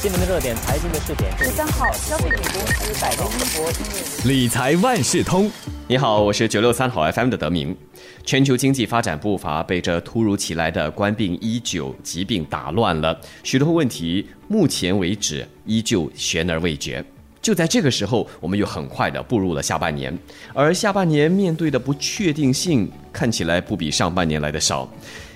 [0.00, 1.36] 新闻的热点，财经的试点。
[1.36, 5.50] 十三号，消费品公司百威英博理财万事通。
[5.88, 7.76] 你好，我是九六三好 FM 的德明。
[8.24, 17.04] 全球经济发展步伐被这突如其来的冠病一九疾病打乱了，许多问题目前为止依旧悬而未决。
[17.42, 20.16] 就在这个时候，我们又很快的步入了下半年，
[20.54, 24.88] 而下半年面对的不确定性看起来不比上半年来的少。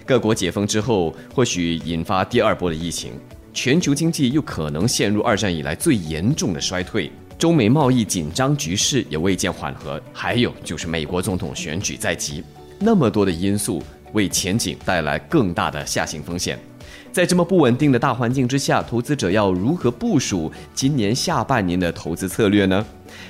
[0.06, 3.10] 各国解封之后，或许引发第二波的疫情。
[3.54, 12.42] 全球经济又可能陷入二战以来最严重的衰退，中美贸易紧张局势也未见缓和，还有就是美国总统选举在即，
[12.78, 13.82] 那么多的因素
[14.14, 16.58] 为前景带来更大的下行风险。
[17.12, 22.84] 在这么不稳定的大环境之下，投资者要如何部署今年下半年的投资策略呢？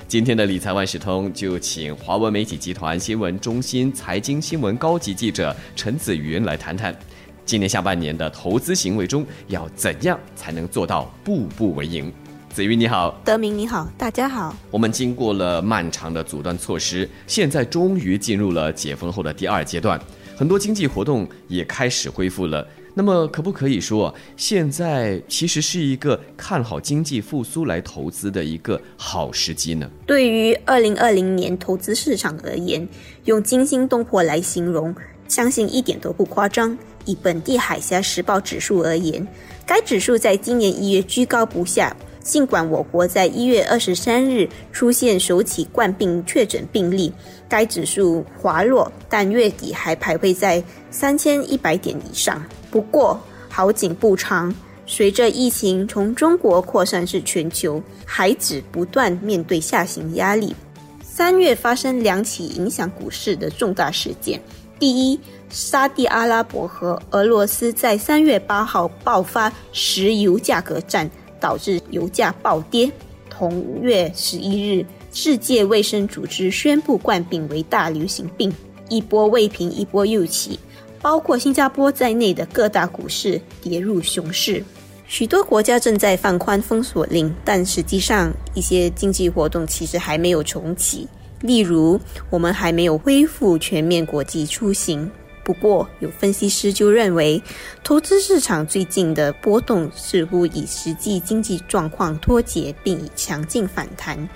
[0.07, 6.97] 今天的理财万事通就请华文媒体集团新闻中心财经新闻高级记者陈子云来谈谈。
[7.45, 12.13] 今年下半年的投资行为中，要怎样才能做到步步为营？
[12.49, 14.55] 子瑜你好，德明你好，大家好。
[14.71, 20.01] 我们经过了漫长的阻断措施，现在终于进入了解封后的第二阶段，
[20.37, 22.67] 很多经济活动也开始恢复了。
[22.95, 29.91] 那么，可不可以说，现在其实是一个看好经济复苏来投资的一个好时机呢？
[30.07, 32.87] 对于二零二零年投资市场而言，
[33.25, 34.95] 用惊心动魄来形容，
[35.27, 36.77] 相信一点都不夸张。
[37.05, 39.27] 以本地海峡时报指数而言，
[39.67, 41.97] 该指数在今年一月居高不下。
[42.23, 47.13] 尽管我国在一月二十三日出现首起冠病确诊病例，
[47.49, 52.41] 该指数滑落，但月底还排位在三千一百点以上。
[52.71, 54.55] 不过好景不长，
[54.87, 60.55] 随着疫情从中国扩散至全球，海指不断面对下行压力。
[61.03, 64.41] 三月发生两起影响股市的重大事件。
[64.79, 65.21] 第一，
[65.53, 71.09] 沙地阿拉伯和俄罗斯在三月八号爆发石油价格战，
[71.39, 72.91] 导致油价暴跌。
[73.29, 78.51] 同月十一日，世界卫生组织宣布冠病为大流行病，
[78.89, 80.59] 一波未平一波又起，
[81.03, 84.65] 包括新加坡在内的各大股市跌入熊市。
[85.07, 91.07] 许多国家正在放宽封锁令，但实际上一些经济活动其实还没有重启。
[91.43, 95.11] 例如，我们还没有恢复全面国际出行。
[95.45, 97.43] 不过，有分析师就认为，
[97.83, 104.29] 投资市场最近的波动似乎与实际经济状况脱节，并已强劲反弹。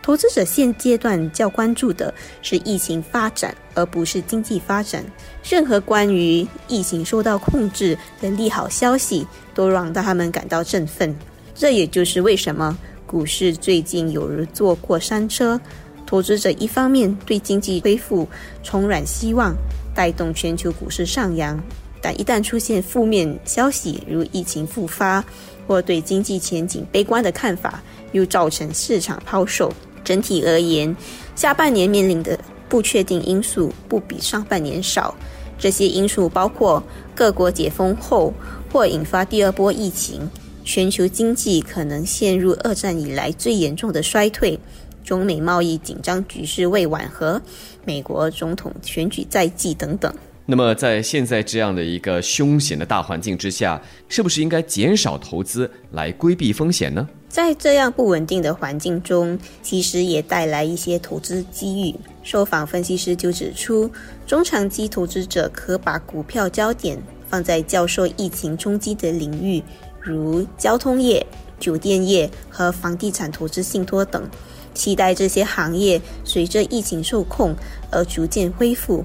[0.00, 2.12] 投资者现阶段较关注的
[2.42, 5.04] 是疫情发展，而不是经济发展。
[5.48, 11.14] 任何关于疫情受到控制的利好消息，都让他们感到振奋。
[11.54, 15.60] 这也就是为什么股市最近有如坐过山车。
[16.04, 18.28] 投资者一方面对经济恢复
[18.62, 19.54] 充满希望，
[19.94, 21.56] 带动全球股市上扬；
[22.00, 25.24] 但一旦出现负面消息，如疫情复发
[25.66, 27.82] 或对经济前景悲观的看法，
[28.12, 29.72] 又造成市场抛售。
[30.04, 30.94] 整体而言，
[31.36, 32.38] 下半年面临的
[32.68, 35.14] 不确定因素不比上半年少。
[35.58, 36.82] 这些因素包括
[37.14, 38.34] 各国解封后
[38.72, 40.28] 或引发第二波疫情，
[40.64, 44.58] 全球经济可能陷入二战以来最严重的衰退。
[45.02, 47.40] 中美贸易紧张局势未缓和，
[47.84, 50.12] 美国总统选举在即等等。
[50.44, 57.08] 那么，在现在这样的一个凶险的大环境之下，是不是应该减少投资来规避风险呢？
[57.28, 61.94] 在这样不稳定的环境中，其实也带来一些投资机遇。
[62.24, 63.88] 受访分析师就指出，
[64.26, 69.62] 中长期投资者可把股票焦点放在较受疫情冲击的领域，
[70.00, 71.24] 如交通业、
[71.58, 74.28] 酒店业和房地产投资信托等。
[74.74, 77.54] 期待这些行业随着疫情受控
[77.90, 79.04] 而逐渐恢复。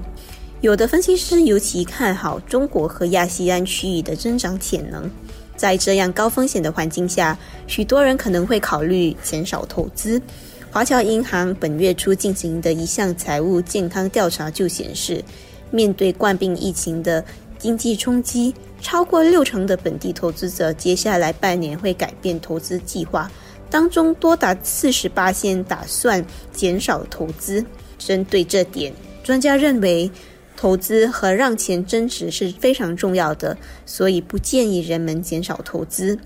[0.60, 5.08] 有的分析师尤其看好中国和亚细安区域的增长潜能。
[5.56, 7.36] 在这样高风险的环境下，
[7.66, 10.20] 许多人可能会考虑减少投资。
[10.70, 15.24] 华侨银行本月初进行的一项财务健康调查就显示，
[15.70, 17.24] 面对冠病疫情的
[17.58, 23.28] 经济冲击，超过六成的本地投资者接下来半年会改变投资计划。
[23.70, 27.64] 当中多达四十八先打算减少投资。
[27.98, 28.92] 针对这点，
[29.24, 30.10] 专家认为，
[30.56, 36.18] 投资和让钱增值是非常重要的，所以不建议人们减少投资。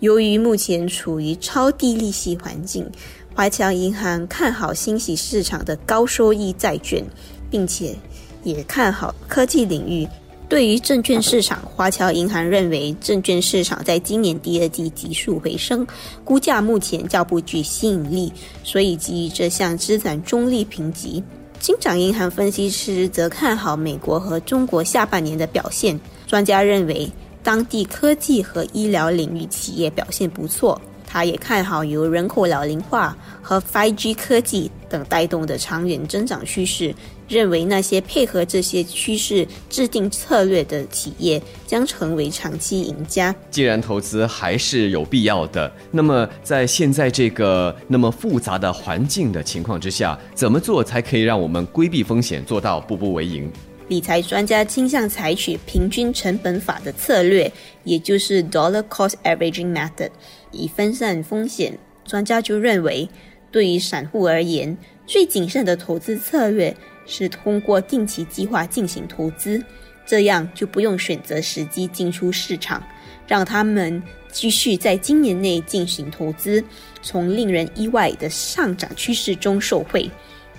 [0.00, 2.90] 由于目前处于超低利息环境，
[3.34, 7.02] 华强银行看好新兴市场的高收益债券，
[7.50, 7.96] 并且
[8.42, 10.06] 也看好科技领域。
[10.48, 15.86] 对于证券市场，华侨银行认为证券市场在今年第二季急速回升，
[16.22, 18.32] 估价目前较不具吸引力，
[18.62, 21.22] 所以给予这项资产中立评级。
[21.58, 25.98] 金长银行分析师则看好美国和中国下半年的表现。
[26.26, 27.10] 专家认为，
[27.42, 30.80] 当地科技和医疗领域企业表现不错。
[31.06, 36.94] 他也看好由人口老龄化和 5G 科技等带动的长远增长趋势，
[37.28, 43.34] 认为那些配合这些趋势制定策略的企业将成为长期赢家。
[43.50, 53.50] 既然投资还是有必要的，那么在现在这个 那么复杂的环境的情况之下，怎么做才可以让我们规避风险，做到步步为营？
[53.88, 57.52] 理财专家倾向采取平均成本法的策略，
[57.84, 60.10] 也就是 Dollar Cost Averaging Method，
[60.52, 61.78] 以分散风险。
[62.04, 63.08] 专家就认为，
[63.50, 64.76] 对于散户而言，
[65.06, 66.74] 最谨慎的投资策略
[67.06, 69.62] 是通过定期计划进行投资，
[70.06, 72.82] 这样就不用选择时机进出市场，
[73.26, 74.02] 让他们
[74.32, 76.64] 继续在今年内进行投资，
[77.02, 80.10] 从令人意外的上涨趋势中受惠。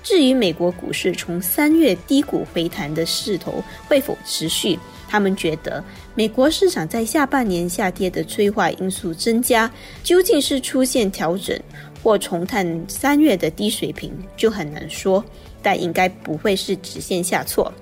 [0.06, 9.70] 至于美国股市从三月低谷回弹的势头会否持续，他们觉得美国市场在下半年下跌的催化因素增加，
[10.04, 11.60] 究竟是出现调整
[12.04, 15.26] 或重探三月的低水平就很难说，
[15.64, 17.74] 但应该不会是直线下挫。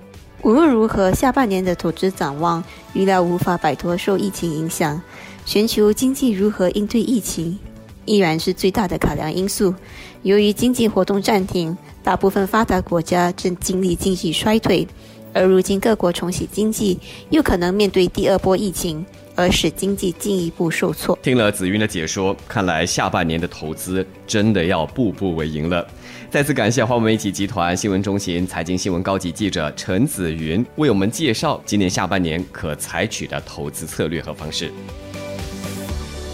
[0.44, 5.00] 无论如何，下半年的投资展望预料无法摆脱受疫情影响，
[5.46, 7.60] 全球经济如何应对疫情
[8.06, 9.76] 依然是最大的考量因素。
[10.22, 11.78] 由于经济活动暂停。
[12.04, 14.86] 大部分发达国家正经历经济衰退，
[15.34, 19.04] 而如今各国重启经济，又可能面对第二波疫情，
[19.36, 21.18] 而使经济进一步受挫。
[21.24, 25.88] 听了紫云的解说，看来下半年的投资真的要步步为营了。
[26.30, 34.72] 再次感谢华为媒体集团新闻中心财经新闻高级记者陈紫云为我们介绍今年下半年可采取的投资策略和方式。